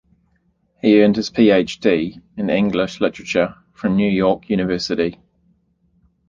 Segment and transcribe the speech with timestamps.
[0.81, 2.19] He earned his Ph.D.
[2.35, 5.19] in English literature from New York University.